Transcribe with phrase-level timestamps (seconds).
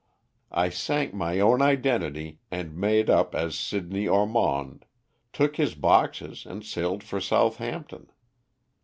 [0.55, 4.85] I sank my own identity and made up as Sidney Ormond,
[5.31, 8.09] took his boxes and sailed for Southampton.